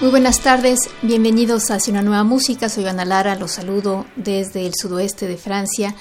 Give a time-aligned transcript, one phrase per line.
[0.00, 2.68] Muy buenas tardes, bienvenidos Hacia una nueva música.
[2.68, 5.92] Soy Ana Lara, los saludo desde el sudoeste de Francia.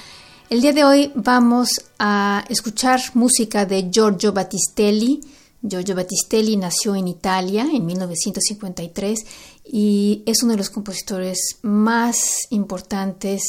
[0.52, 5.22] El día de hoy vamos a escuchar música de Giorgio Battistelli.
[5.64, 9.26] Giorgio Battistelli nació en Italia en 1953
[9.66, 13.41] y es uno de los compositores más importantes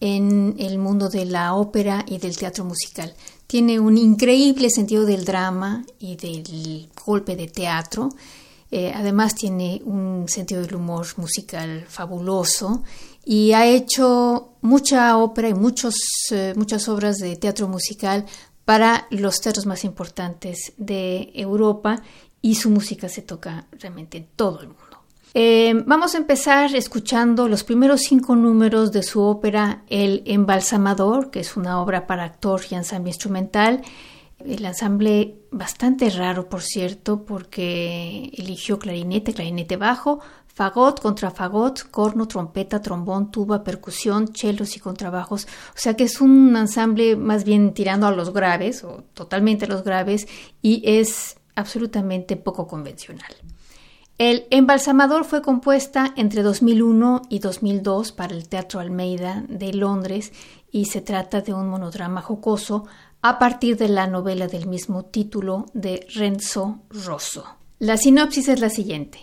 [0.00, 3.14] en el mundo de la ópera y del teatro musical.
[3.46, 8.10] Tiene un increíble sentido del drama y del golpe de teatro
[8.70, 12.82] eh, además tiene un sentido del humor musical fabuloso
[13.24, 15.94] y ha hecho mucha ópera y muchos,
[16.30, 18.24] eh, muchas obras de teatro musical
[18.64, 22.02] para los teatros más importantes de Europa
[22.42, 24.82] y su música se toca realmente en todo el mundo.
[25.34, 31.40] Eh, vamos a empezar escuchando los primeros cinco números de su ópera El Embalsamador, que
[31.40, 33.82] es una obra para actor y ensamble instrumental.
[34.38, 42.80] El ensamble bastante raro, por cierto, porque eligió clarinete, clarinete bajo, fagot, contrafagot, corno, trompeta,
[42.80, 45.46] trombón, tuba, percusión, chelos y contrabajos.
[45.74, 49.68] O sea que es un ensamble más bien tirando a los graves o totalmente a
[49.68, 50.28] los graves
[50.62, 53.34] y es absolutamente poco convencional.
[54.18, 60.32] El Embalsamador fue compuesta entre 2001 y 2002 para el Teatro Almeida de Londres
[60.70, 62.86] y se trata de un monodrama jocoso
[63.28, 67.44] a partir de la novela del mismo título de Renzo Rosso.
[67.80, 69.18] La sinopsis es la siguiente.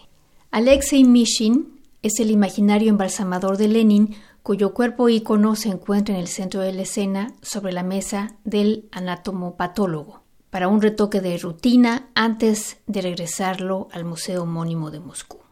[0.52, 6.28] Alexei Mishin es el imaginario embalsamador de Lenin cuyo cuerpo ícono se encuentra en el
[6.28, 12.80] centro de la escena sobre la mesa del anatomopatólogo para un retoque de rutina antes
[12.88, 15.43] de regresarlo al museo homónimo de Moscú.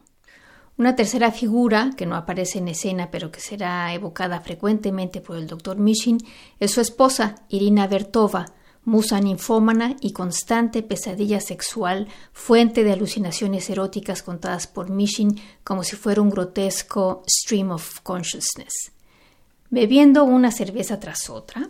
[0.81, 5.45] Una tercera figura, que no aparece en escena pero que será evocada frecuentemente por el
[5.45, 6.17] doctor Mishin,
[6.59, 8.47] es su esposa, Irina Bertova,
[8.83, 15.95] musa ninfómana y constante pesadilla sexual, fuente de alucinaciones eróticas contadas por Mishin como si
[15.95, 18.91] fuera un grotesco stream of consciousness.
[19.69, 21.69] Bebiendo una cerveza tras otra,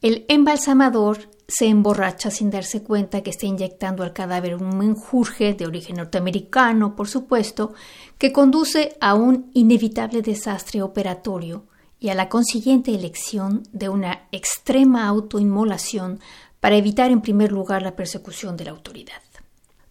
[0.00, 5.66] el embalsamador se emborracha sin darse cuenta que está inyectando al cadáver un menjurje de
[5.66, 7.74] origen norteamericano, por supuesto,
[8.18, 11.64] que conduce a un inevitable desastre operatorio
[11.98, 16.20] y a la consiguiente elección de una extrema autoinmolación
[16.60, 19.20] para evitar en primer lugar la persecución de la autoridad.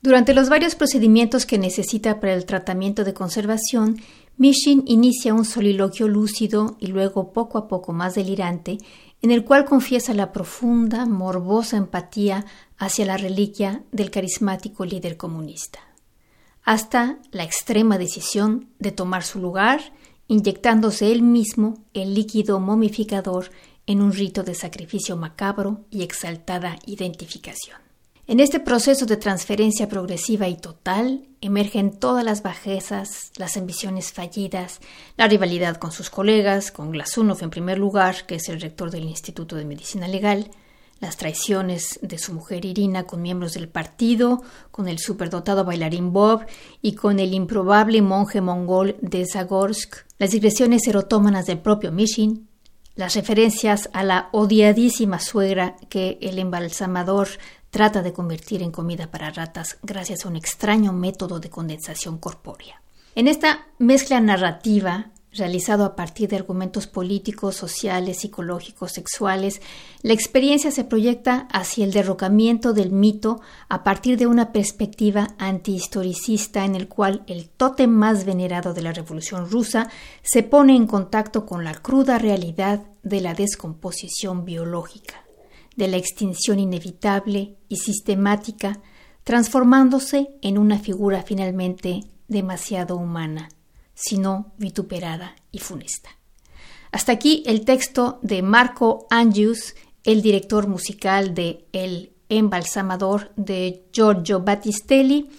[0.01, 3.97] Durante los varios procedimientos que necesita para el tratamiento de conservación,
[4.39, 8.77] Mishin inicia un soliloquio lúcido y luego poco a poco más delirante
[9.21, 12.45] en el cual confiesa la profunda, morbosa empatía
[12.77, 15.79] hacia la reliquia del carismático líder comunista,
[16.63, 19.81] hasta la extrema decisión de tomar su lugar,
[20.29, 23.51] inyectándose él mismo el líquido momificador
[23.87, 27.88] en un rito de sacrificio macabro y exaltada identificación.
[28.29, 34.81] En este proceso de transferencia progresiva y total emergen todas las bajezas, las ambiciones fallidas,
[35.17, 39.05] la rivalidad con sus colegas, con Glasunov en primer lugar, que es el rector del
[39.05, 40.51] Instituto de Medicina Legal,
[40.99, 46.45] las traiciones de su mujer Irina con miembros del partido, con el superdotado bailarín Bob
[46.83, 52.47] y con el improbable monje mongol de Zagorsk, las digresiones erotómanas del propio Mishin,
[52.99, 57.29] las referencias a la odiadísima suegra que el embalsamador
[57.69, 62.81] trata de convertir en comida para ratas gracias a un extraño método de condensación corpórea.
[63.15, 69.61] En esta mezcla narrativa, realizado a partir de argumentos políticos, sociales, psicológicos, sexuales,
[70.01, 76.65] la experiencia se proyecta hacia el derrocamiento del mito a partir de una perspectiva antihistoricista
[76.65, 79.89] en el cual el tótem más venerado de la Revolución rusa
[80.23, 85.28] se pone en contacto con la cruda realidad de la descomposición biológica
[85.79, 88.81] de la extinción inevitable y sistemática,
[89.23, 93.47] transformándose en una figura finalmente demasiado humana,
[93.93, 96.09] sino vituperada y funesta.
[96.91, 99.73] Hasta aquí el texto de Marco Angius,
[100.03, 105.29] el director musical de El embalsamador de Giorgio Battistelli.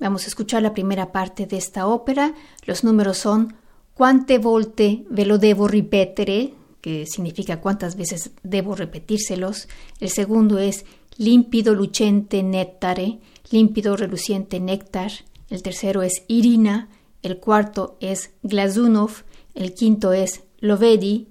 [0.00, 2.32] Vamos a escuchar la primera parte de esta ópera.
[2.64, 3.54] Los números son
[3.92, 6.54] Quante volte ve lo devo ripetere,
[6.84, 9.68] que significa cuántas veces debo repetírselos.
[10.00, 10.84] El segundo es
[11.16, 13.20] Límpido Lucente Néctare,
[13.50, 15.10] Límpido Reluciente Néctar,
[15.48, 16.90] el tercero es Irina,
[17.22, 21.26] el cuarto es Glazunov, el quinto es Lovedi,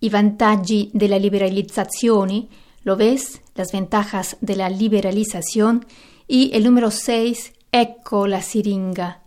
[0.00, 2.48] i vantaggi della liberalizzazione,
[2.82, 5.86] lo ves, las ventajas de la liberalización,
[6.26, 9.22] y el número 6, Ecco la siringa.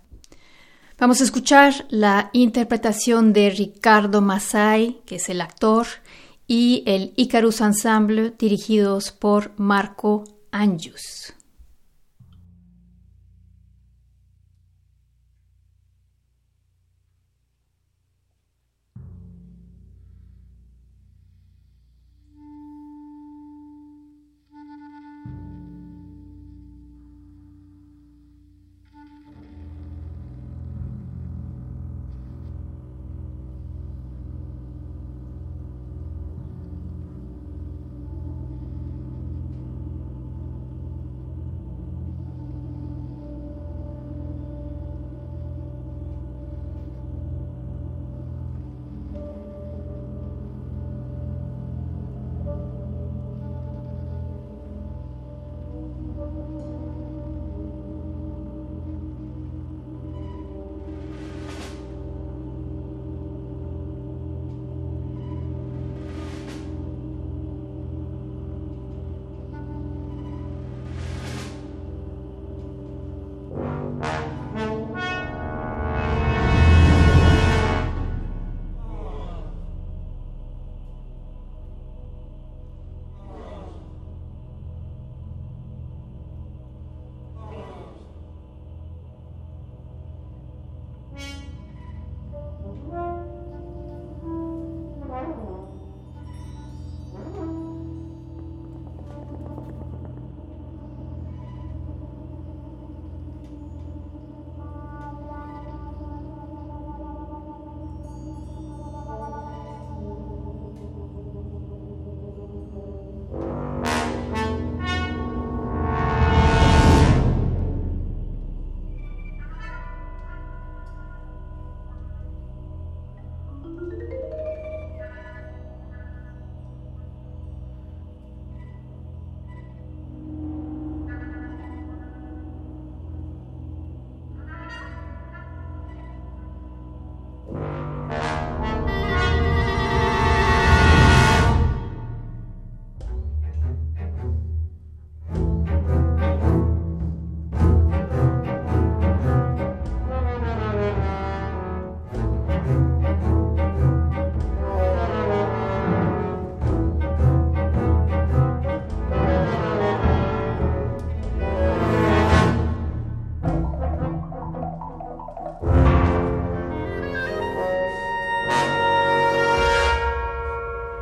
[1.02, 5.88] Vamos a escuchar la interpretación de Ricardo Masai, que es el actor,
[6.46, 11.34] y el Icarus Ensemble, dirigidos por Marco Anjus.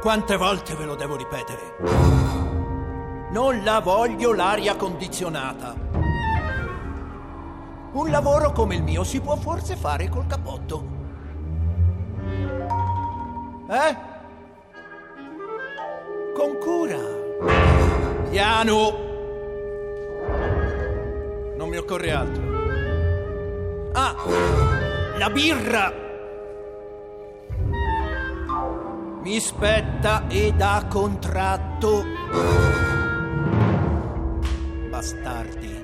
[0.10, 1.76] Quante volte ve lo devo ripetere?
[3.30, 5.76] Non la voglio l'aria condizionata.
[7.92, 10.84] Un lavoro come il mio si può forse fare col cappotto.
[13.70, 13.98] Eh?
[16.34, 16.98] Con cura.
[18.32, 18.92] Piano.
[21.56, 23.92] Non mi occorre altro.
[23.94, 24.16] Ah,
[25.20, 25.99] la birra.
[29.22, 32.04] Mi spetta ed ha contratto.
[34.90, 35.79] Bastardi.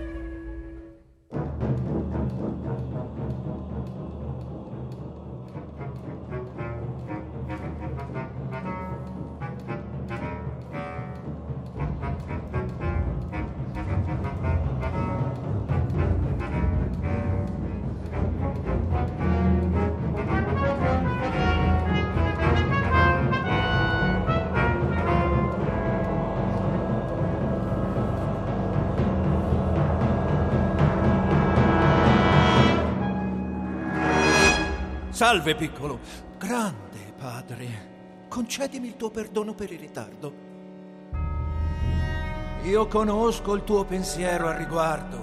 [35.25, 35.98] Salve, piccolo.
[36.38, 40.34] Grande padre, concedimi il tuo perdono per il ritardo.
[42.62, 45.17] Io conosco il tuo pensiero al riguardo.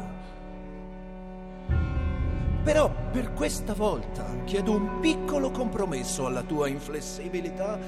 [2.65, 7.79] Però per questa volta chiedo un piccolo compromesso alla tua inflessibilità.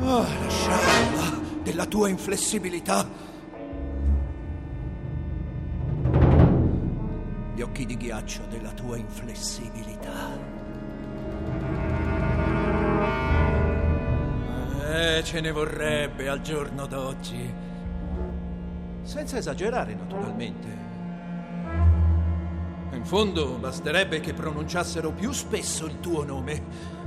[0.00, 3.33] Oh, la scialla della tua inflessibilità.
[7.54, 10.32] Gli occhi di ghiaccio della tua inflessibilità.
[14.90, 17.52] Eh, ce ne vorrebbe al giorno d'oggi.
[19.02, 20.82] Senza esagerare, naturalmente.
[22.92, 26.60] In fondo basterebbe che pronunciassero più spesso il tuo nome,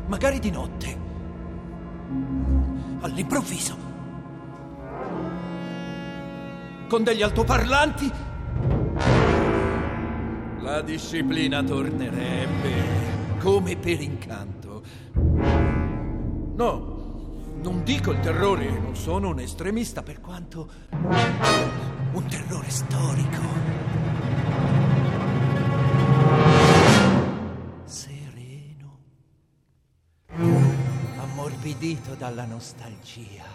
[0.05, 0.97] magari di notte.
[3.01, 3.77] All'improvviso.
[6.87, 8.26] Con degli altoparlanti.
[10.67, 14.83] La disciplina tornerebbe come per incanto.
[15.13, 16.75] No,
[17.62, 23.41] non dico il terrore, non sono un estremista per quanto un terrore storico.
[27.86, 29.00] Sereno,
[30.36, 33.45] ammorbidito dalla nostalgia.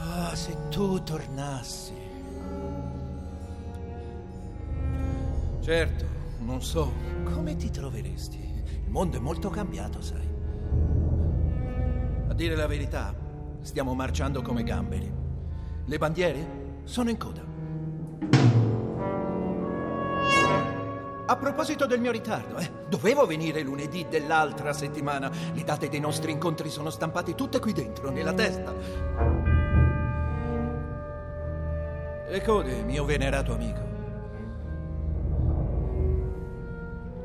[0.00, 2.01] Ah, se tu tornassi.
[5.62, 6.04] Certo,
[6.40, 6.90] non so,
[7.22, 8.36] come ti troveresti?
[8.84, 10.28] Il mondo è molto cambiato, sai.
[12.26, 13.14] A dire la verità,
[13.60, 15.08] stiamo marciando come gamberi.
[15.84, 17.44] Le bandiere sono in coda.
[21.26, 25.30] A proposito del mio ritardo, eh, dovevo venire lunedì dell'altra settimana.
[25.54, 28.74] Le date dei nostri incontri sono stampate tutte qui dentro, nella testa.
[32.28, 33.91] Le code, mio venerato amico.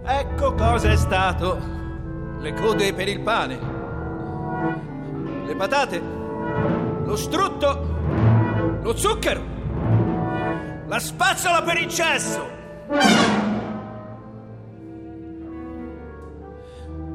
[0.07, 1.75] Ecco cosa è stato.
[2.39, 3.77] Le code per il pane
[5.47, 9.41] le patate, lo strutto, lo zucchero,
[10.85, 12.55] la spazzola per il cesso.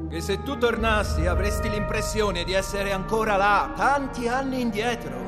[0.08, 5.20] Che se tu tornassi avresti l'impressione di essere ancora là, tanti anni indietro.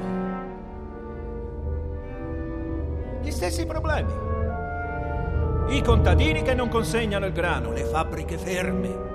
[3.23, 4.34] Gli stessi problemi.
[5.68, 9.12] I contadini che non consegnano il grano, le fabbriche ferme.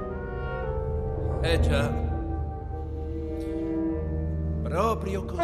[1.42, 1.92] Eh già.
[4.64, 5.42] Proprio così.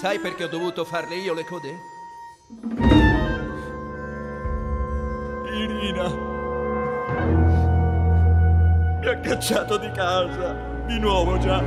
[0.00, 1.78] Sai perché ho dovuto farle io le code?
[5.54, 6.30] Irina
[9.02, 10.54] mi ha cacciato di casa,
[10.86, 11.60] di nuovo già.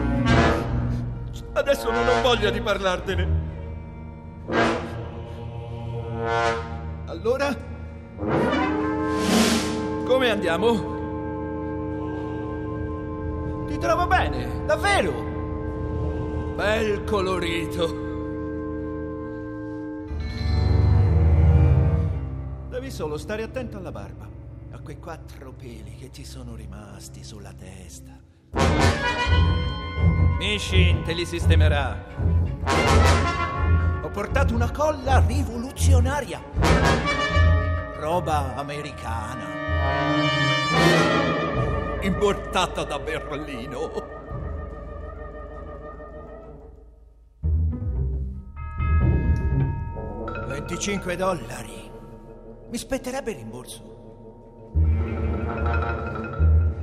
[1.53, 3.44] Adesso non ho voglia di parlartene.
[7.15, 7.55] Allora?
[10.05, 10.93] Come andiamo?
[13.67, 15.13] Ti trovo bene, davvero.
[16.55, 18.03] Bel colorito.
[22.69, 24.27] Devi solo stare attento alla barba,
[24.72, 28.12] a quei quattro peli che ti sono rimasti sulla testa.
[30.38, 32.43] Mishin te li sistemerà.
[34.03, 36.39] Ho portato una colla rivoluzionaria.
[38.05, 39.47] Roba americana
[42.01, 43.91] importata da Berlino.
[50.45, 51.89] Venticinque dollari.
[52.69, 53.81] Mi spetterebbe il rimborso.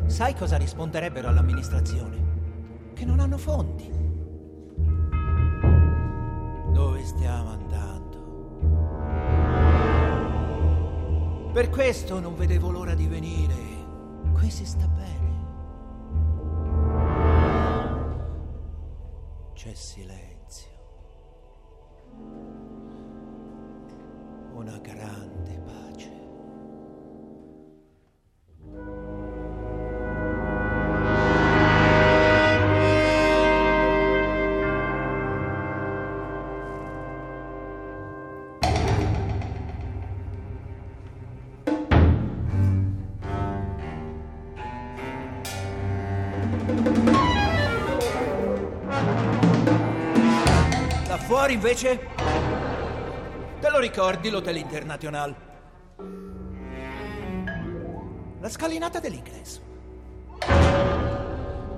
[0.07, 2.17] Sai cosa risponderebbero all'amministrazione?
[2.95, 3.88] Che non hanno fondi.
[6.73, 7.92] Dove stiamo andando?
[11.52, 13.54] Per questo non vedevo l'ora di venire.
[14.32, 15.12] Qui si sta bene.
[19.62, 20.71] c'è silenzio.
[24.54, 26.12] Una grande pace.
[51.52, 52.09] Fuori invece?
[53.61, 55.35] Te lo ricordi l'Hotel International?
[58.40, 59.61] La scalinata dell'ingresso.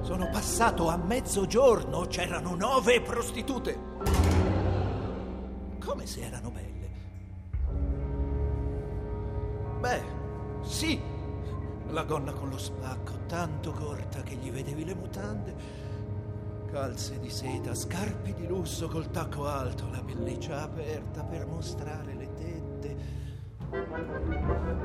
[0.02, 3.78] Sono passato a mezzogiorno, c'erano nove prostitute.
[5.78, 6.72] Come se erano belle.
[9.80, 10.02] Beh,
[10.62, 11.00] sì,
[11.88, 15.83] la gonna con lo spacco, tanto corta che gli vedevi le mutande
[16.74, 22.28] calze di seta, scarpe di lusso col tacco alto, la pelliccia aperta per mostrare le
[22.34, 22.96] tette.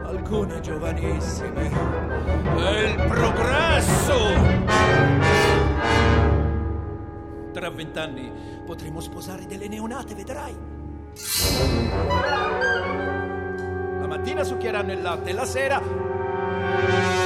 [0.03, 1.71] Alcune giovanissime.
[2.57, 4.13] È il progresso!
[7.53, 8.31] Tra vent'anni
[8.67, 10.55] potremo sposare delle neonate, vedrai.
[13.99, 17.18] La mattina succhieranno il latte, la sera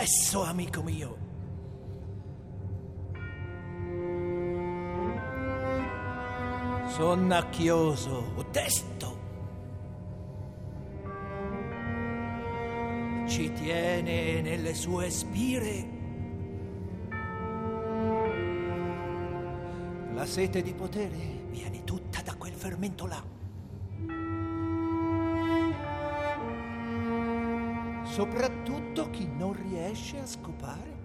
[0.00, 1.16] sesso, amico mio.
[6.86, 9.18] Sonnacchioso, odesto.
[13.26, 15.98] Ci tiene nelle sue spire.
[20.14, 23.39] La sete di potere viene tutta da quel fermento là.
[28.20, 30.98] Soprattutto chi non riesce a scopare.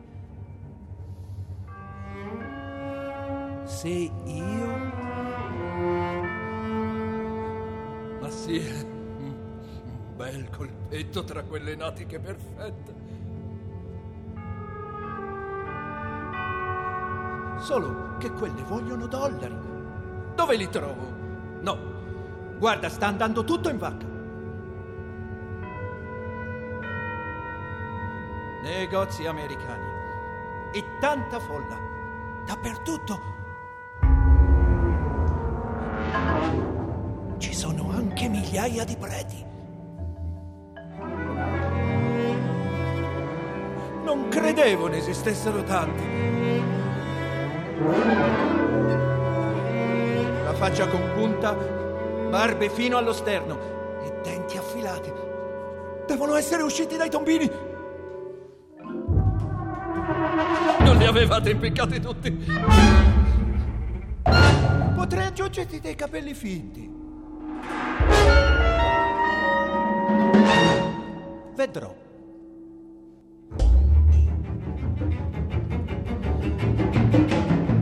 [3.63, 4.67] Se io...
[8.19, 12.93] Ma sì, un bel colpetto tra quelle natiche perfette.
[17.59, 19.57] Solo che quelle vogliono dollari.
[20.35, 21.13] Dove li trovo?
[21.61, 21.77] No,
[22.57, 24.14] guarda, sta andando tutto in vacca.
[28.85, 29.83] Negozi americani
[30.71, 31.75] e tanta folla
[32.45, 33.19] dappertutto.
[37.39, 39.45] Ci sono anche migliaia di preti.
[44.03, 46.03] Non credevo ne esistessero tanti.
[50.43, 51.53] La faccia compunta,
[52.29, 53.57] barbe fino allo sterno
[54.03, 55.11] e denti affilati.
[56.05, 57.73] Devono essere usciti dai tombini.
[60.97, 62.45] Li avevate impiccati tutti.
[64.95, 66.91] Potrei aggiungerti dei capelli finti.
[71.55, 71.95] Vedrò.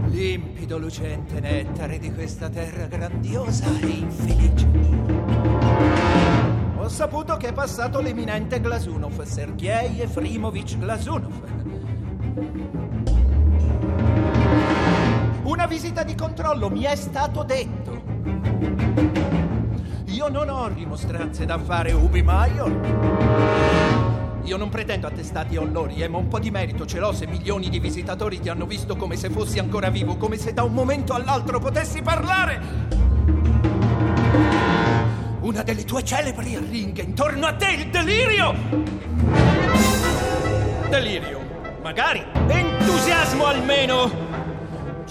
[0.09, 4.67] Limpido, lucente nettare di questa terra grandiosa e infelice.
[6.77, 11.41] Ho saputo che è passato l'eminente Glasunov, Sergei Efrimovic Glasunov.
[15.43, 18.01] Una visita di controllo, mi è stato detto.
[20.05, 22.71] Io non ho rimostranze da fare, Ubi Maior.
[24.43, 27.67] Io non pretendo attestati o lori, ma un po' di merito ce l'ho se milioni
[27.67, 31.13] di visitatori ti hanno visto come se fossi ancora vivo, come se da un momento
[31.13, 32.61] all'altro potessi parlare.
[35.41, 38.55] Una delle tue celebri ringhe intorno a te, il delirio!
[40.89, 41.41] Delirio,
[41.81, 42.23] magari.
[42.47, 44.32] Entusiasmo almeno!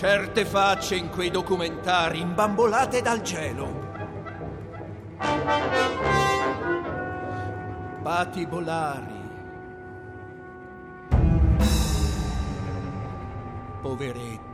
[0.03, 3.91] Certe facce in quei documentari imbambolate dal cielo.
[8.03, 9.21] Patibolari.
[13.81, 14.52] Poveretti.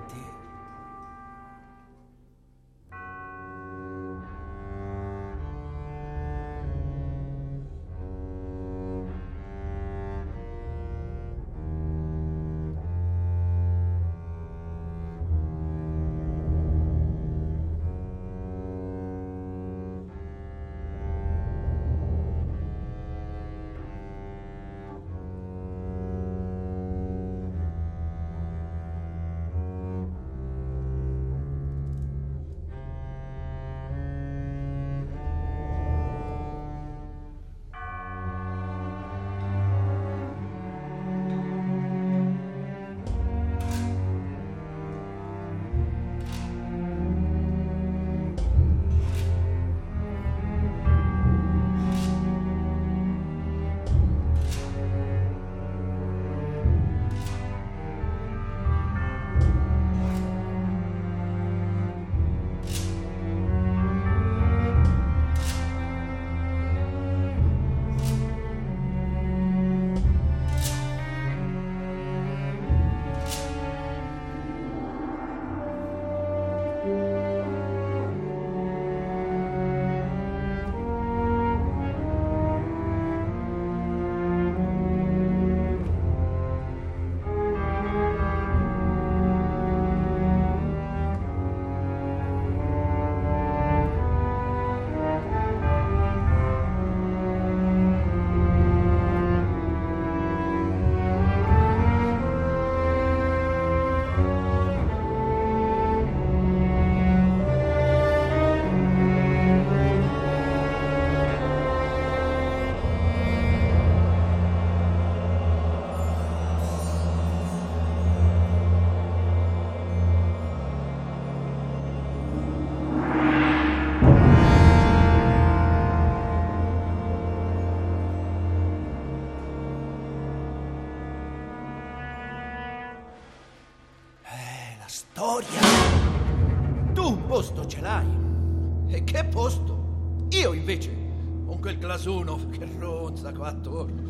[141.58, 144.02] Con quel glasuno che ronza qua attorno,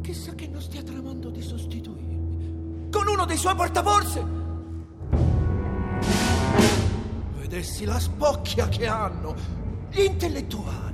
[0.00, 4.38] chissà che non stia tramando di sostituirmi con uno dei suoi portaborse.
[7.36, 9.34] Vedessi la spocchia che hanno
[9.90, 10.88] gli intellettuali.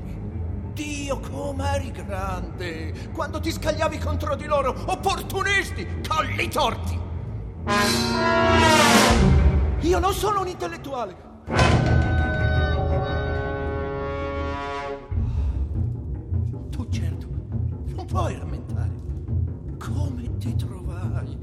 [0.73, 7.01] Dio, com'eri grande quando ti scagliavi contro di loro, opportunisti, colli torti.
[9.81, 11.96] Io non sono un intellettuale.
[18.17, 18.91] Puoi rammentare
[19.79, 21.37] come ti trovai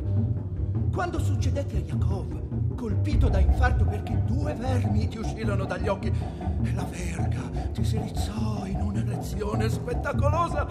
[0.91, 6.73] quando succedette a Jacob, colpito da infarto perché due vermi ti uscirono dagli occhi e
[6.73, 7.41] la verga
[7.73, 10.67] ti si rizzò in un'erezione spettacolosa,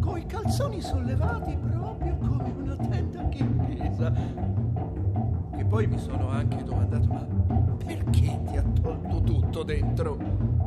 [0.00, 4.12] coi calzoni sollevati proprio come una tenda chirchesa.
[5.56, 7.24] E poi mi sono anche domandato, ma
[7.84, 10.18] perché ti ha tolto tutto dentro?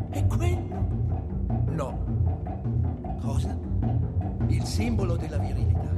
[0.10, 0.88] E quello?
[1.70, 2.12] No.
[3.22, 3.63] Cosa?
[4.54, 5.90] Il simbolo della virilità.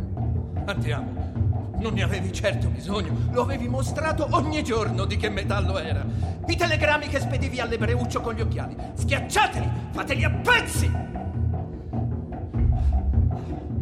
[0.65, 1.33] Andiamo.
[1.77, 6.05] Non ne avevi certo bisogno, lo avevi mostrato ogni giorno di che metallo era.
[6.47, 8.73] I telegrammi che spedivi all'ebreuccio con gli occhiali.
[8.93, 10.89] Schiacciateli, fateli a pezzi!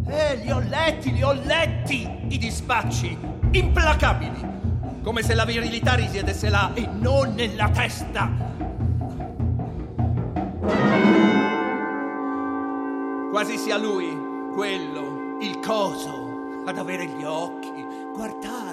[0.08, 3.16] Eh, li ho letti, li ho letti, i dispacci,
[3.52, 4.52] implacabili.
[5.04, 8.32] Come se la virilità risiedesse là e non nella testa.
[13.32, 14.23] Quasi sia lui,
[14.54, 18.73] quello, il coso, ad avere gli occhi, guardare.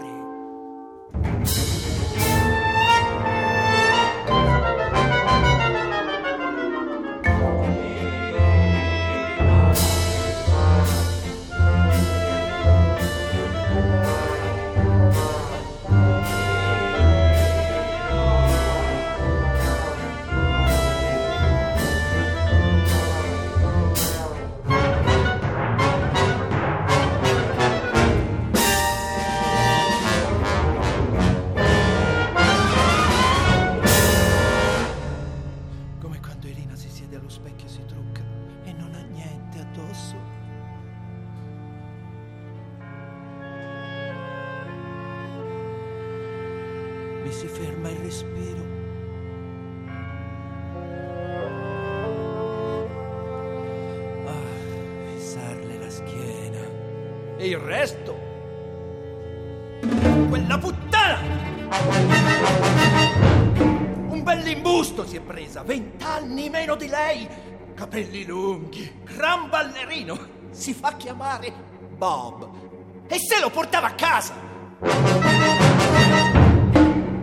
[66.51, 67.27] Meno di lei,
[67.75, 70.39] capelli lunghi, gran ballerino.
[70.51, 71.53] Si fa chiamare
[71.97, 73.07] Bob.
[73.07, 74.35] E se lo portava a casa?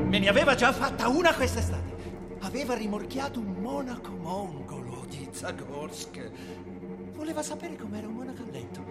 [0.06, 1.96] Me ne aveva già fatta una quest'estate.
[2.42, 6.32] Aveva rimorchiato un monaco mongolo di Zagorsk.
[7.14, 8.86] Voleva sapere com'era un monaco a letto.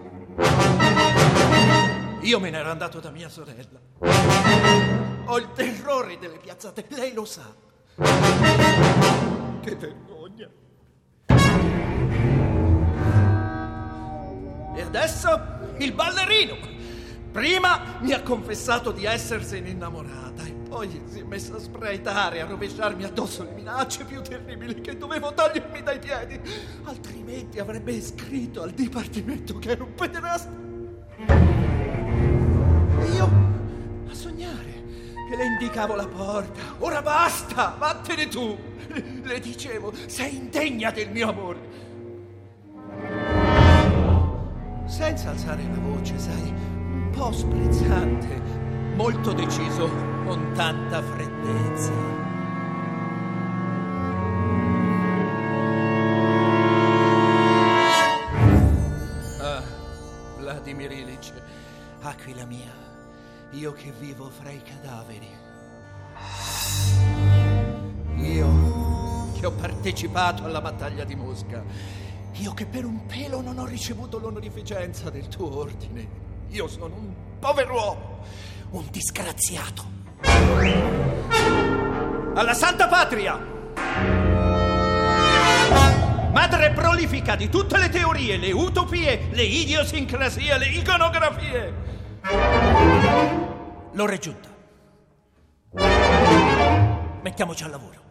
[2.21, 3.79] Io me ne ero andato da mia sorella.
[5.25, 7.55] Ho il terrore delle piazzate, lei lo sa.
[7.95, 10.16] Che vergogna.
[14.77, 15.41] E adesso
[15.79, 16.55] il ballerino.
[17.31, 22.45] Prima mi ha confessato di essersene innamorata e poi si è messa a sbraitare, a
[22.45, 26.39] rovesciarmi addosso le minacce più terribili che dovevo togliermi dai piedi.
[26.83, 30.51] Altrimenti avrebbe scritto al dipartimento che ero un pederasta.
[33.15, 33.29] Io
[34.07, 34.83] a sognare
[35.27, 36.75] che le indicavo la porta.
[36.79, 38.55] Ora basta, vattene tu.
[39.23, 41.86] Le dicevo, sei indegna del mio amore.
[44.87, 48.41] Senza alzare la voce, sai, un po' sprezzante,
[48.95, 49.89] molto deciso,
[50.23, 51.91] con tanta freddezza.
[59.41, 59.61] Ah,
[60.37, 61.33] Vladimir Ilich,
[62.01, 62.73] aquila mia,
[63.51, 65.29] io che vivo fra i cadaveri.
[68.15, 72.05] Io che ho partecipato alla battaglia di Mosca.
[72.39, 76.07] Io che per un pelo non ho ricevuto l'onorificenza del tuo ordine.
[76.49, 78.19] Io sono un pover'uomo,
[78.71, 79.83] un disgraziato.
[82.33, 83.55] Alla Santa Patria!
[86.31, 91.73] Madre prolifica di tutte le teorie, le utopie, le idiosincrasie, le iconografie.
[93.93, 94.49] L'ho raggiunta.
[97.23, 98.05] Mettiamoci al lavoro.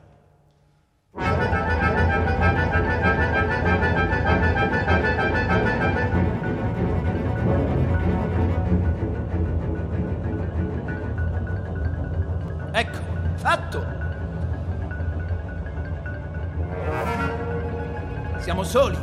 [18.67, 18.99] Soli,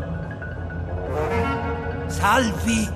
[2.08, 2.91] salvi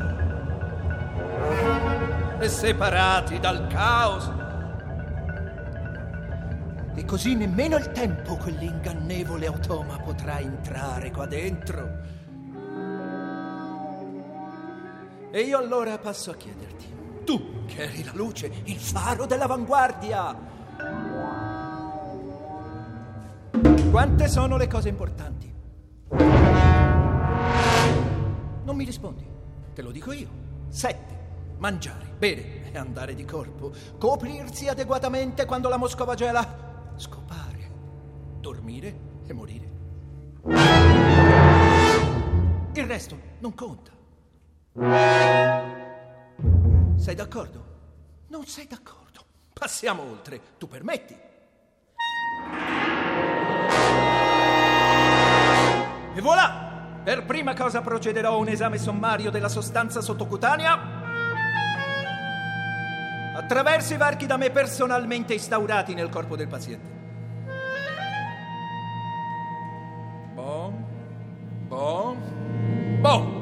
[2.39, 4.32] e separati dal caos.
[6.93, 12.15] E così nemmeno il tempo quell'ingannevole automa potrà entrare qua dentro.
[15.32, 20.36] E io allora passo a chiederti, tu che eri la luce, il faro dell'avanguardia,
[23.91, 25.57] quante sono le cose importanti?
[26.10, 27.86] Non
[28.76, 29.26] mi rispondi,
[29.74, 30.30] te lo dico io.
[30.70, 31.15] Sette.
[31.58, 33.72] Mangiare, bere e andare di corpo.
[33.98, 36.93] Coprirsi adeguatamente quando la Moscova gela.
[36.96, 37.72] Scopare.
[38.39, 39.65] Dormire e morire.
[42.74, 43.91] Il resto non conta.
[46.96, 47.65] Sei d'accordo?
[48.28, 49.26] Non sei d'accordo.
[49.52, 50.39] Passiamo oltre.
[50.60, 51.15] Tu permetti.
[56.17, 56.65] E voilà!
[57.03, 60.95] Per prima cosa procederò a un esame sommario della sostanza sottocutanea
[63.36, 66.95] attraverso i varchi da me personalmente instaurati nel corpo del paziente.
[70.34, 70.86] Bon,
[71.67, 72.17] bon,
[72.99, 73.37] bon.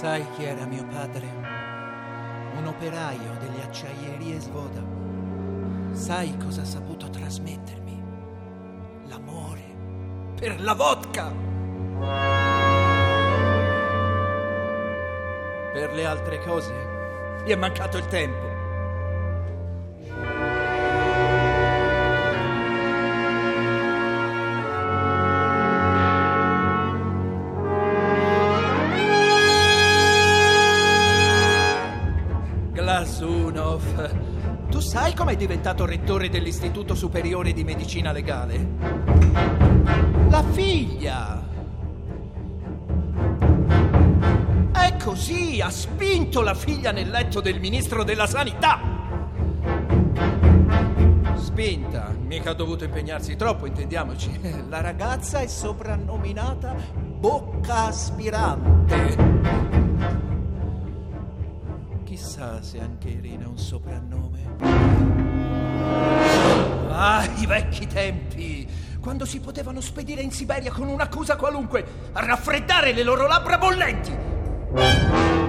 [0.00, 1.26] Sai chi era mio padre?
[2.56, 4.82] Un operaio delle acciaierie Svoda.
[5.92, 8.02] Sai cosa ha saputo trasmettermi?
[9.08, 9.60] L'amore
[10.36, 11.30] per la vodka.
[15.74, 16.72] Per le altre cose
[17.44, 18.59] gli è mancato il tempo.
[35.60, 38.66] Diventato rettore dell'Istituto Superiore di Medicina Legale?
[40.30, 41.46] La figlia!
[44.72, 48.80] È così, ha spinto la figlia nel letto del ministro della Sanità!
[51.34, 54.64] Spinta, mica ha dovuto impegnarsi troppo, intendiamoci.
[54.66, 56.74] La ragazza è soprannominata
[57.18, 59.16] Bocca Aspirante.
[62.04, 64.79] Chissà se anche Irina ha un soprannome.
[67.02, 68.68] Ah, i vecchi tempi!
[69.00, 71.82] Quando si potevano spedire in Siberia con un'accusa qualunque
[72.12, 74.14] a raffreddare le loro labbra bollenti!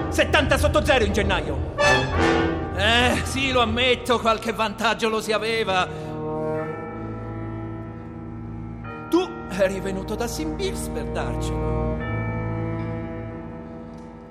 [0.08, 1.74] 70 sotto zero in gennaio!
[2.74, 5.86] Eh, sì, lo ammetto, qualche vantaggio lo si aveva.
[9.10, 11.98] Tu eri venuto da Simbirs per darcelo.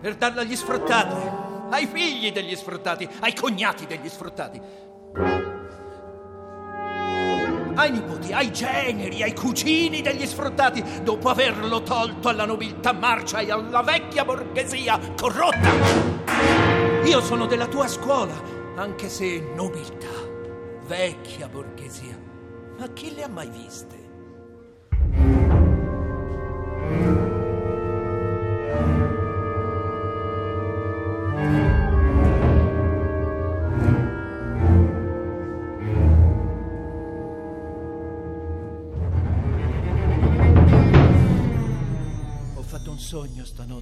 [0.02, 4.60] Per darlo agli sfruttati ai figli degli sfruttati, ai cognati degli sfruttati,
[7.82, 13.52] ai nipoti, ai generi, ai cugini degli sfruttati, dopo averlo tolto alla nobiltà marcia e
[13.52, 15.70] alla vecchia borghesia corrotta.
[17.04, 18.34] Io sono della tua scuola,
[18.76, 20.13] anche se nobiltà,
[20.86, 22.17] vecchia borghesia.
[22.78, 24.01] Ma chi le ha mai viste?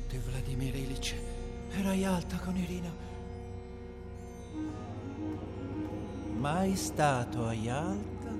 [0.09, 1.15] Stanotte, Vladimir Ilich.
[1.77, 2.91] Erai alta con Irina.
[6.37, 8.31] Mai stato a Yalta?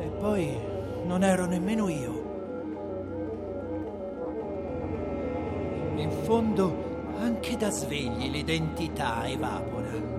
[0.00, 0.56] E poi
[1.04, 2.30] non ero nemmeno io.
[5.96, 10.11] In fondo, anche da svegli l'identità evapora.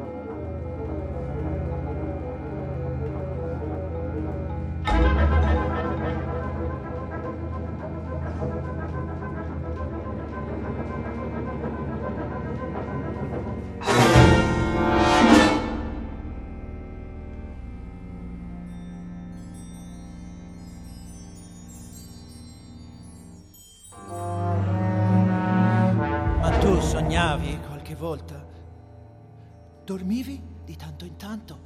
[29.94, 31.60] Dormivi di tanto in tanto?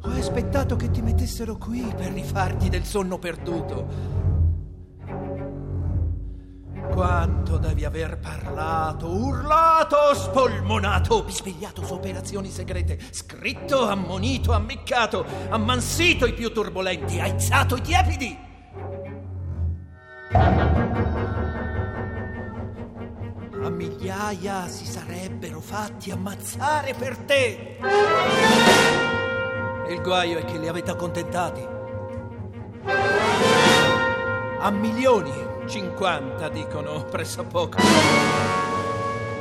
[0.00, 4.26] Ho aspettato che ti mettessero qui per rifarti del sonno perduto.
[6.92, 16.32] quanto devi aver parlato, urlato, spolmonato, bisbigliato su operazioni segrete, scritto, ammonito, ammiccato, ammansito i
[16.32, 18.38] più turbolenti, aizzato i tiepidi.
[23.78, 27.78] Migliaia si sarebbero fatti ammazzare per te.
[29.88, 31.64] Il guaio è che li avete accontentati.
[34.58, 35.32] A milioni
[35.64, 37.78] 50 dicono pressappoco.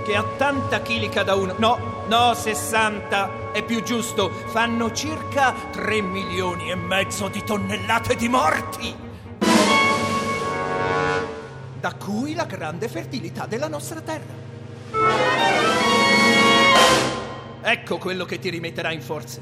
[0.05, 6.01] Che a 80 kg cada uno, no, no, 60 è più giusto, fanno circa 3
[6.01, 9.06] milioni e mezzo di tonnellate di morti.
[11.87, 14.33] Da cui la grande fertilità della nostra terra.
[17.61, 19.41] Ecco quello che ti rimetterà in forze.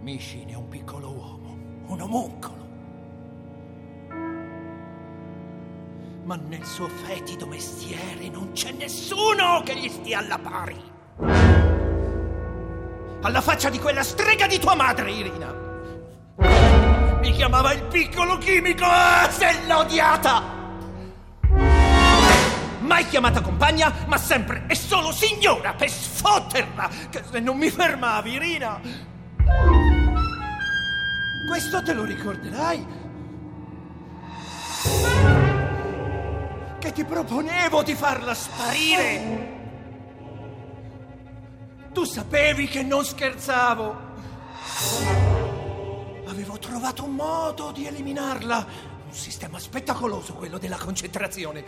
[0.00, 1.58] Mishin è un piccolo uomo,
[1.88, 2.66] un omuncolo.
[6.24, 10.82] Ma nel suo fetido mestiere non c'è nessuno che gli stia alla pari.
[13.20, 15.66] Alla faccia di quella strega di tua madre, Irina.
[16.38, 20.56] Mi chiamava il piccolo chimico, ah, se l'ho odiata!
[22.80, 28.32] Mai chiamata compagna, ma sempre e solo signora per sfotterla, che se non mi fermavi,
[28.32, 28.80] Irina,
[31.48, 32.86] questo te lo ricorderai.
[36.78, 39.56] Che ti proponevo di farla sparire.
[41.92, 44.06] Tu sapevi che non scherzavo.
[46.38, 48.64] Avevo trovato un modo di eliminarla.
[49.06, 51.64] Un sistema spettacoloso quello della concentrazione.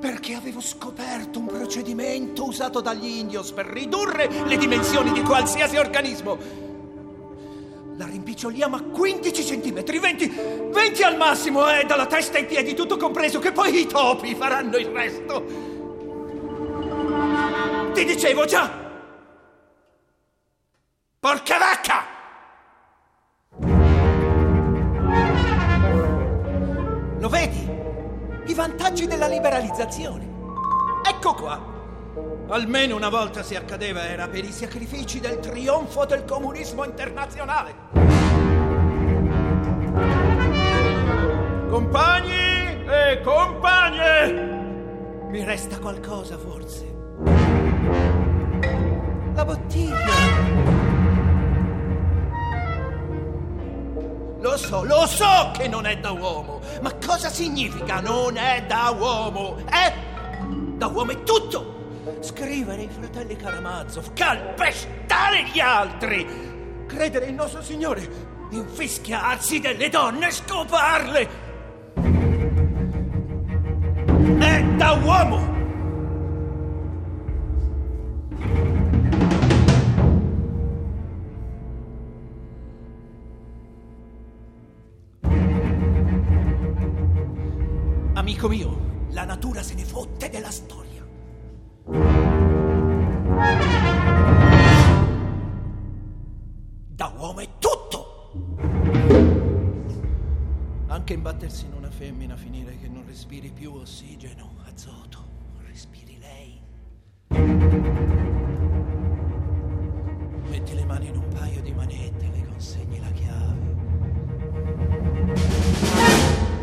[0.00, 6.36] Perché avevo scoperto un procedimento usato dagli indios per ridurre le dimensioni di qualsiasi organismo.
[7.98, 12.96] La rimpiccioliamo a 15 centimetri, 20, 20 al massimo, eh, dalla testa ai piedi, tutto
[12.96, 15.44] compreso, che poi i topi faranno il resto.
[17.94, 18.83] Ti dicevo già!
[21.24, 22.04] Porca vacca!
[27.18, 27.66] Lo vedi?
[28.44, 30.28] I vantaggi della liberalizzazione.
[31.02, 31.58] Ecco qua.
[32.48, 37.74] Almeno una volta se accadeva era per i sacrifici del trionfo del comunismo internazionale.
[41.70, 44.32] Compagni e compagne!
[45.30, 46.84] Mi resta qualcosa forse.
[49.34, 50.73] La bottiglia.
[54.44, 58.94] Lo so, lo so che non è da uomo, ma cosa significa non è da
[58.94, 59.56] uomo?
[59.56, 59.92] Eh?
[60.76, 62.18] Da uomo è tutto!
[62.20, 68.06] Scrivere ai fratelli Karamazov, calpestare gli altri, credere in nostro Signore,
[68.50, 71.28] infischiarsi delle donne, scoparle.
[74.40, 75.63] È da uomo!
[88.24, 91.06] Amico mio, la natura se ne fotte della storia.
[96.88, 98.32] Da uomo è tutto!
[100.86, 105.18] Anche imbattersi in una femmina, finire che non respiri più ossigeno, azoto,
[105.66, 106.62] respiri lei.
[110.48, 112.23] Metti le mani in un paio di manette,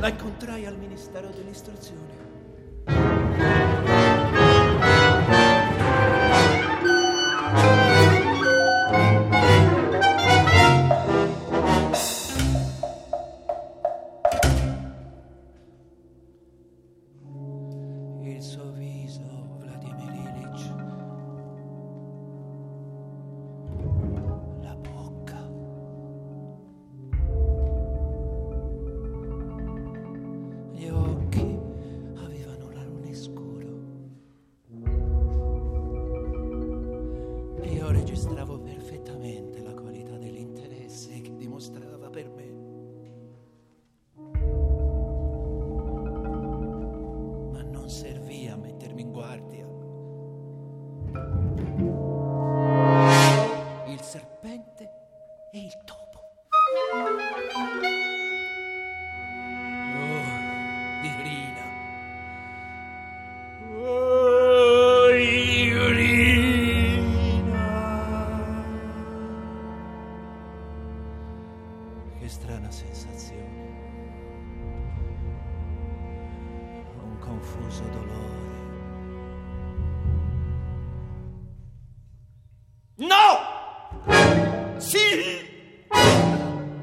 [0.01, 2.30] La incontrai al Ministero dell'Istruzione.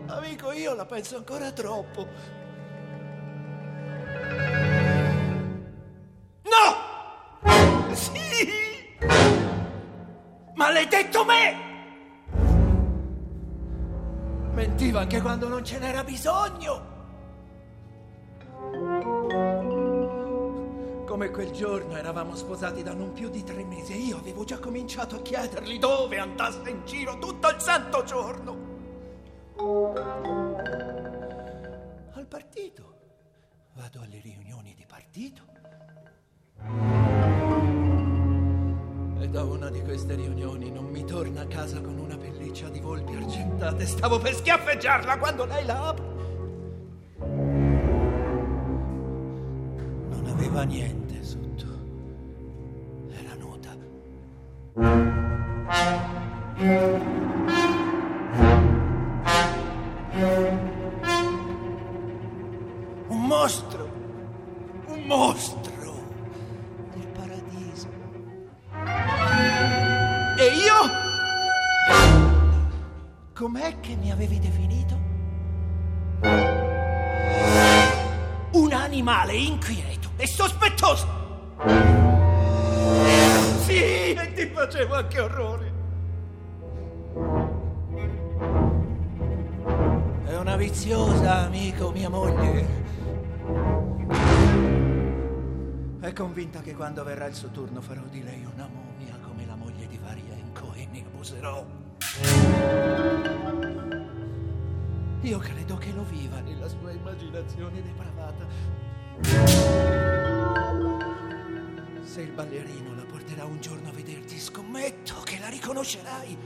[0.06, 2.06] Amico, io la penso ancora troppo.
[6.42, 7.94] No!
[7.94, 8.98] Sì!
[10.54, 11.66] Maledetto me!
[14.52, 16.97] Mentiva anche quando non ce n'era bisogno.
[21.18, 24.60] Come quel giorno eravamo sposati da non più di tre mesi e io avevo già
[24.60, 28.56] cominciato a chiedergli dove andasse in giro tutto il santo giorno.
[32.12, 32.94] Al partito.
[33.74, 35.42] Vado alle riunioni di partito.
[39.18, 42.78] E da una di queste riunioni non mi torna a casa con una pelliccia di
[42.78, 43.86] volpi argentate.
[43.86, 46.06] Stavo per schiaffeggiarla quando lei la apre.
[50.10, 50.97] Non aveva niente
[85.08, 85.72] anche orrore.
[90.24, 92.66] È una viziosa, amico, mia moglie.
[96.00, 99.54] È convinta che quando verrà il suo turno farò di lei una mummia come la
[99.54, 101.64] moglie di Varienko e ne abuserò.
[105.22, 108.46] Io credo che lo viva nella sua immaginazione depravata.
[112.18, 116.36] Se il ballerino la porterà un giorno a vederti, scommetto che la riconoscerai.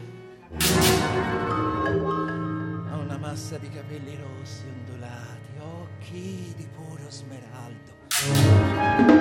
[2.90, 9.11] Ha una massa di capelli rossi ondulati, occhi di puro smeraldo.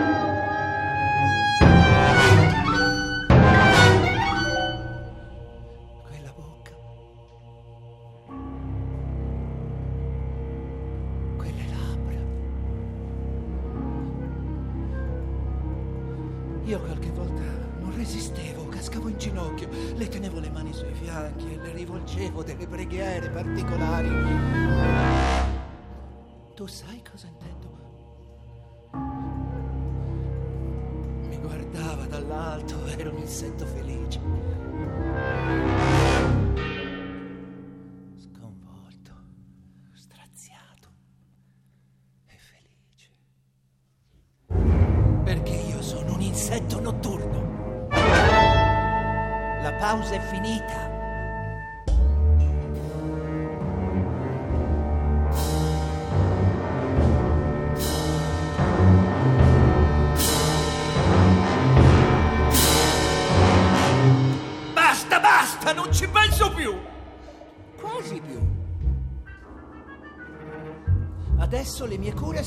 [22.01, 24.09] Rivolgevo delle preghiere particolari.
[26.55, 27.69] Tu sai cosa intendo?
[31.27, 34.19] Mi guardava dall'alto, ero un insetto felice.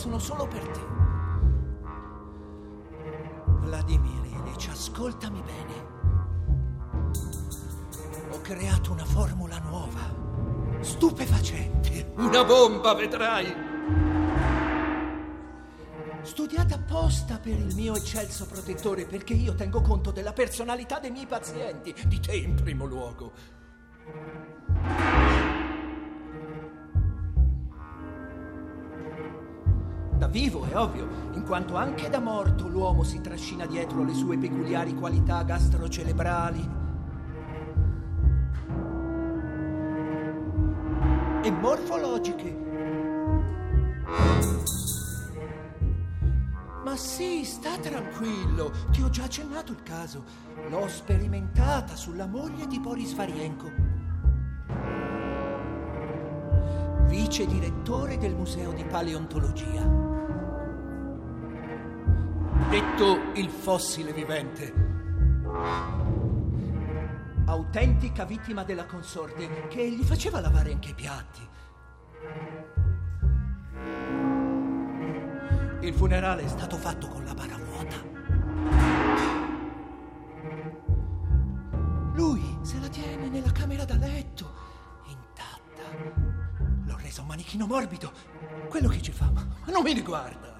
[0.04, 0.80] Sono solo per te.
[3.46, 5.92] Vladimir Ilyich, ascoltami bene.
[8.30, 10.02] Ho creato una formula nuova,
[10.80, 13.50] stupefacente, una bomba, vedrai.
[16.20, 21.26] Studiata apposta per il mio eccelso protettore, perché io tengo conto della personalità dei miei
[21.26, 23.32] pazienti, di te in primo luogo.
[30.34, 34.92] Vivo, è ovvio, in quanto anche da morto l'uomo si trascina dietro le sue peculiari
[34.92, 36.68] qualità gastrocerebrali.
[41.40, 42.62] E morfologiche.
[46.82, 50.24] Ma sì, sta tranquillo, ti ho già accennato il caso.
[50.68, 53.70] L'ho sperimentata sulla moglie di Boris Varienko.
[57.06, 60.23] Vice direttore del Museo di Paleontologia.
[62.74, 64.74] Detto il fossile vivente.
[67.44, 71.48] Autentica vittima della consorte che gli faceva lavare anche i piatti.
[75.82, 77.96] Il funerale è stato fatto con la bara vuota.
[82.14, 84.52] Lui se la tiene nella camera da letto,
[85.06, 85.96] intatta.
[86.86, 88.10] L'ho resa un manichino morbido.
[88.68, 90.53] Quello che ci fa, ma non mi riguarda.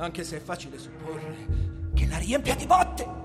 [0.00, 3.18] Anche se è facile supporre che la riempia di botte.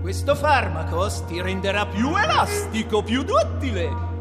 [0.00, 4.11] Questo farmaco ti renderà più elastico, più duttile.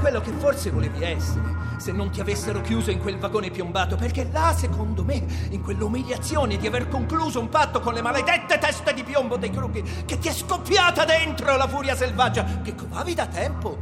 [0.00, 4.28] Quello che forse volevi essere se non ti avessero chiuso in quel vagone piombato, perché
[4.30, 9.02] là, secondo me, in quell'umiliazione di aver concluso un patto con le maledette teste di
[9.02, 13.78] piombo dei crughi, che ti è scoppiata dentro la furia selvaggia che covavi da tempo.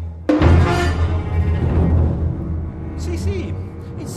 [2.95, 3.48] Sì, sì,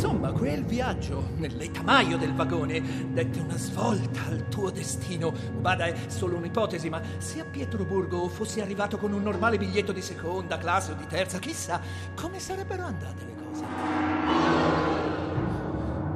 [0.02, 5.32] insomma, quel viaggio nell'etamaio del vagone dette una svolta al tuo destino.
[5.60, 10.02] Bada, è solo un'ipotesi, ma se a Pietroburgo fossi arrivato con un normale biglietto di
[10.02, 11.80] seconda classe o di terza, chissà
[12.16, 13.64] come sarebbero andate le cose.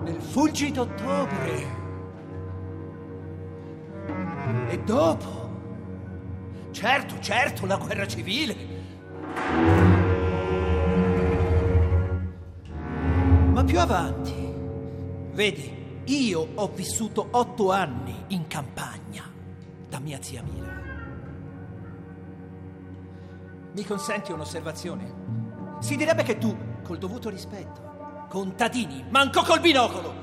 [0.04, 1.84] Nel fulgido ottobre.
[4.68, 5.44] E dopo?
[6.72, 10.05] Certo, certo, la guerra civile.
[13.56, 14.34] Ma più avanti,
[15.32, 19.24] vedi, io ho vissuto otto anni in campagna
[19.88, 20.74] da mia zia Mira.
[23.72, 25.78] Mi consenti un'osservazione?
[25.80, 26.54] Si direbbe che tu,
[26.84, 30.14] col dovuto rispetto, contadini, manco col binocolo,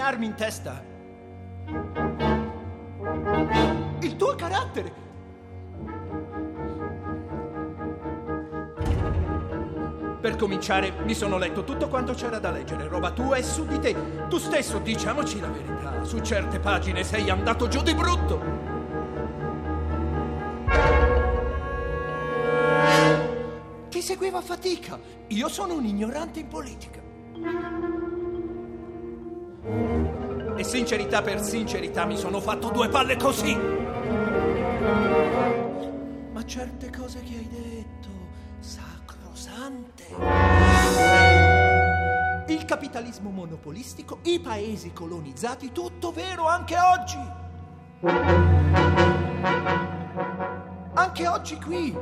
[0.00, 0.82] a disegnarmi in testa
[4.00, 5.08] il tuo carattere.
[10.20, 13.78] Per cominciare, mi sono letto tutto quanto c'era da leggere, roba tua e su di
[13.78, 13.94] te.
[14.28, 18.68] Tu stesso, diciamoci la verità, su certe pagine sei andato giù di brutto.
[23.88, 24.98] Ti seguivo a fatica.
[25.28, 27.09] Io sono un ignorante in politica.
[30.70, 33.58] Sincerità per sincerità mi sono fatto due palle così.
[36.30, 38.08] Ma certe cose che hai detto,
[38.60, 40.04] sacrosante.
[42.46, 47.18] Il capitalismo monopolistico, i paesi colonizzati, tutto vero anche oggi.
[50.94, 51.98] Anche oggi qui.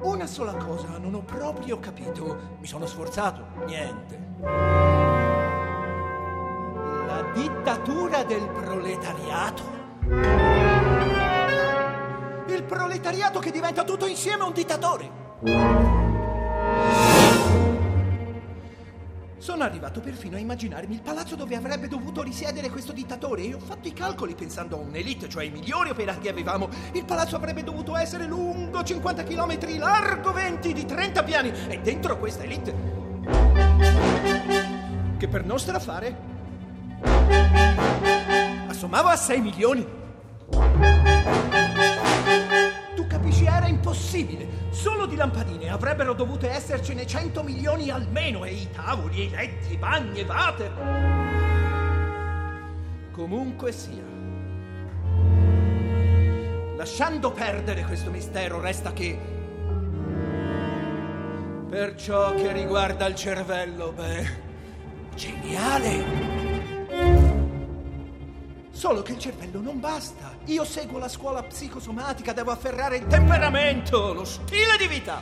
[0.00, 2.56] Una sola cosa non ho proprio capito.
[2.60, 3.44] Mi sono sforzato.
[3.66, 5.49] Niente.
[7.32, 9.62] Dittatura del proletariato.
[12.48, 15.10] Il proletariato che diventa tutto insieme un dittatore.
[19.38, 23.60] Sono arrivato perfino a immaginarmi il palazzo dove avrebbe dovuto risiedere questo dittatore e ho
[23.60, 26.68] fatto i calcoli pensando a un'elite, cioè i migliori operai che avevamo.
[26.94, 32.18] Il palazzo avrebbe dovuto essere lungo 50 km, largo 20, di 30 piani e dentro
[32.18, 32.74] questa elite,
[35.16, 36.29] che per nostro affare
[38.68, 39.86] assommava a 6 milioni.
[42.94, 44.48] Tu capisci, era impossibile.
[44.70, 49.76] Solo di lampadine avrebbero dovute essercene 100 milioni almeno e i tavoli, i letti, i
[49.76, 50.72] bagni, e water.
[53.12, 54.08] Comunque sia.
[56.76, 59.18] Lasciando perdere questo mistero, resta che
[61.68, 64.26] per ciò che riguarda il cervello, beh,
[65.14, 66.29] geniale.
[68.80, 70.34] Solo che il cervello non basta.
[70.46, 75.20] Io seguo la scuola psicosomatica, devo afferrare il temperamento, lo stile di vita.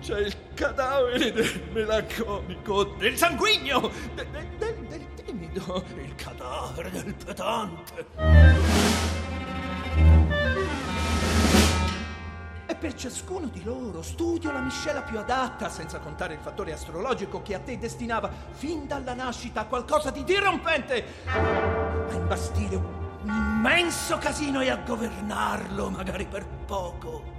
[0.00, 4.26] C'è il cadavere del melanconico, del sanguigno, del,
[4.58, 8.95] del, del timido, il cadavere del pedante.
[12.86, 17.56] Per ciascuno di loro studio la miscela più adatta, senza contare il fattore astrologico che
[17.56, 22.84] a te destinava fin dalla nascita a qualcosa di dirompente, a imbastire un
[23.24, 27.35] immenso casino e a governarlo, magari per poco.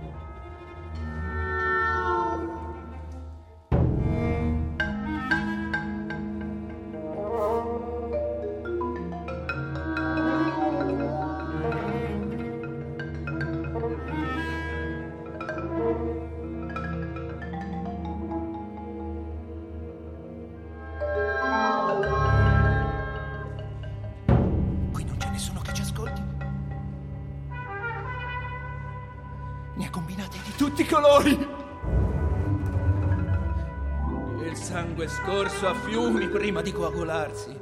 [35.97, 37.59] Fiumi prima di coagularsi.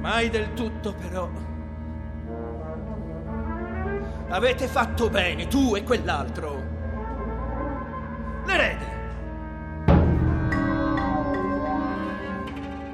[0.00, 1.30] Mai del tutto, però.
[4.28, 6.62] Avete fatto bene, tu e quell'altro.
[8.44, 8.98] L'erede.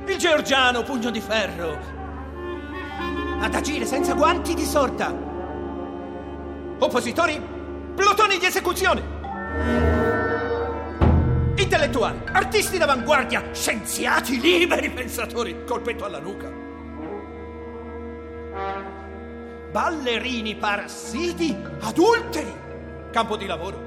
[0.06, 1.76] Il georgiano pugno di ferro.
[3.40, 5.24] Ad agire senza guanti di sorta
[6.78, 7.42] Oppositori,
[7.94, 9.85] plotoni di esecuzione.
[11.66, 16.48] Intellettuali, artisti d'avanguardia, scienziati, liberi pensatori, colpetto alla nuca.
[19.72, 22.54] Ballerini parassiti, adulteri,
[23.10, 23.82] campo di lavoro.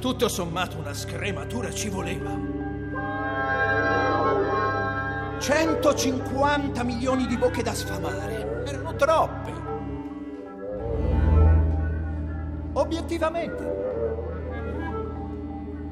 [0.00, 2.55] Tutto sommato una scrematura ci voleva.
[5.38, 8.64] 150 milioni di bocche da sfamare.
[8.66, 9.52] Erano troppe.
[12.72, 13.74] Obiettivamente.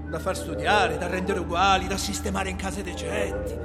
[0.08, 3.58] Da far studiare, da rendere uguali, da sistemare in case decenti.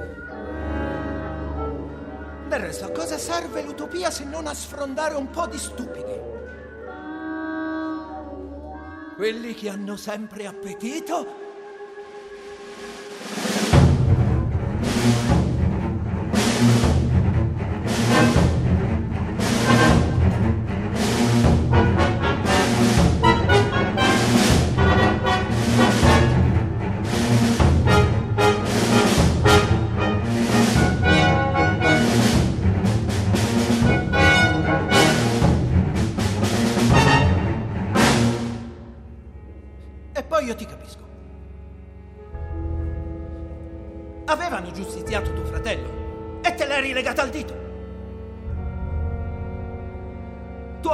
[2.48, 6.30] Del resto, a cosa serve l'utopia se non a sfrondare un po' di stupidi?
[9.20, 11.49] quelli che hanno sempre appetito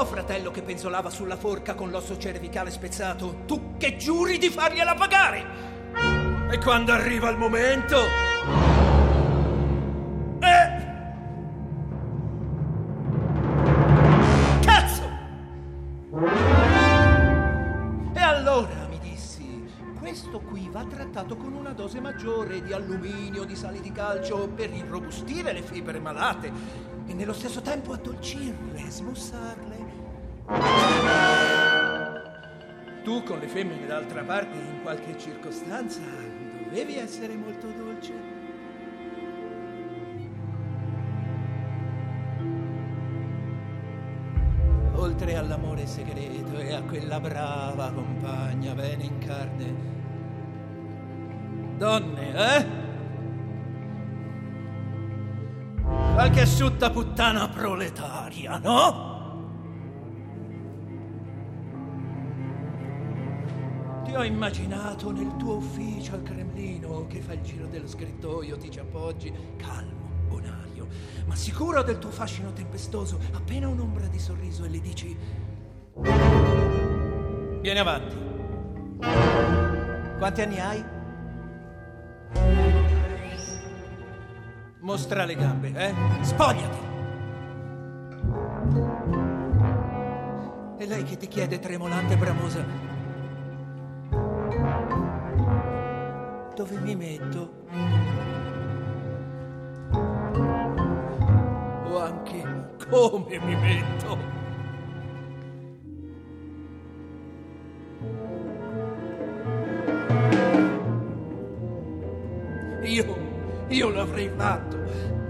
[0.05, 5.45] fratello che penzolava sulla forca con l'osso cervicale spezzato, tu che giuri di fargliela pagare!
[6.51, 8.26] E quando arriva il momento...
[22.27, 26.51] maggiore di alluminio, di sali di calcio per irrobustire le fibre malate
[27.07, 29.95] e nello stesso tempo addolcirle, smussarle
[33.05, 36.01] tu con le femmine d'altra parte in qualche circostanza
[36.65, 38.35] dovevi essere molto dolce.
[44.95, 49.96] Oltre all'amore segreto e a quella brava compagna bene in carne,
[51.77, 52.67] Donne, eh?
[56.15, 59.15] Qualche asciutta puttana proletaria, no?
[64.05, 68.71] Ti ho immaginato nel tuo ufficio al Cremlino che fa il giro dello scrittoio, ti
[68.71, 70.87] ci appoggi, calmo, bonario,
[71.27, 75.17] ma sicuro del tuo fascino tempestoso, appena un'ombra di sorriso e le dici...
[77.61, 78.17] Vieni avanti.
[80.19, 80.96] Quanti anni hai?
[84.81, 85.95] Mostra le gambe, eh?
[86.23, 86.79] Spogliati!
[90.79, 92.65] E lei che ti chiede tremolante e bramosa,
[96.55, 97.65] dove mi metto?
[101.85, 102.43] O anche
[102.89, 104.36] come mi metto?
[114.17, 114.79] Io l'avrei fatto.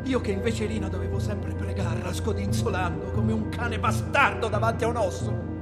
[0.04, 4.96] Io che invece Rina dovevo sempre pregarla, scodinzolando come un cane bastardo davanti a un
[4.96, 5.54] osso.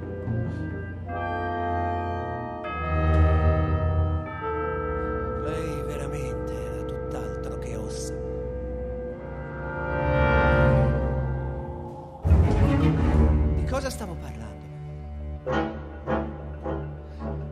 [5.43, 8.13] Lei veramente era tutt'altro che ossa.
[13.55, 14.43] Di cosa stavo parlando?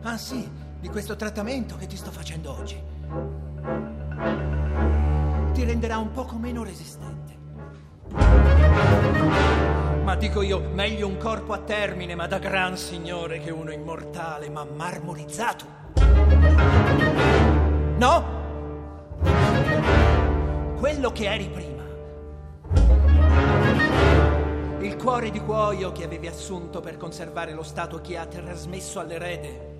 [0.03, 0.47] Ah sì,
[0.79, 2.79] di questo trattamento che ti sto facendo oggi.
[6.33, 7.37] Poco meno resistente.
[10.03, 14.49] Ma dico io, meglio un corpo a termine, ma da gran signore, che uno immortale,
[14.49, 15.65] ma marmorizzato.
[17.97, 18.41] No?
[20.77, 21.71] Quello che eri prima.
[24.79, 29.72] Il cuore di cuoio che avevi assunto per conservare lo stato che ha trasmesso all'erede.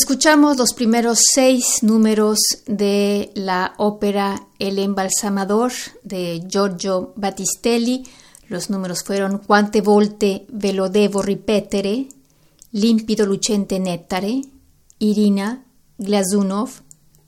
[0.00, 2.38] Escuchamos los primeros seis números
[2.68, 5.72] de la ópera El embalsamador
[6.04, 8.06] de Giorgio Battistelli.
[8.46, 12.06] Los números fueron Quante volte ve lo devo ripetere,
[12.70, 14.40] Limpido lucente nettare,
[15.00, 15.64] Irina,
[15.96, 16.70] Glazunov,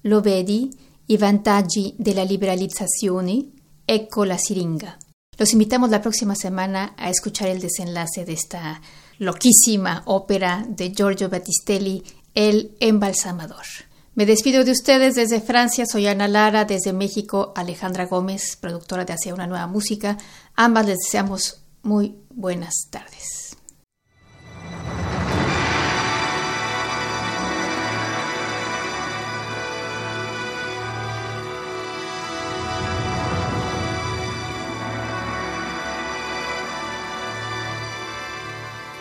[0.02, 0.70] Lo vedi,
[1.08, 3.46] I vantaggi della liberalizzazione,
[3.84, 4.96] Ecco la siringa.
[5.36, 8.80] Los invitamos la próxima semana a escuchar el desenlace de esta
[9.18, 12.02] loquísima ópera de Giorgio Battistelli
[12.34, 13.64] el embalsamador.
[14.14, 19.12] Me despido de ustedes desde Francia, soy Ana Lara, desde México, Alejandra Gómez, productora de
[19.12, 20.18] Hacia una nueva música.
[20.56, 23.39] Ambas les deseamos muy buenas tardes.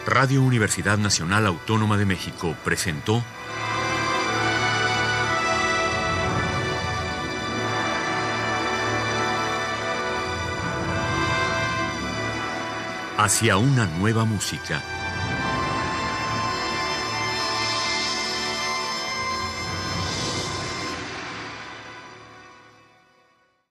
[0.10, 3.24] Radio Universidad Nacional Autónoma de México presentó
[13.18, 14.82] Hacia una nueva música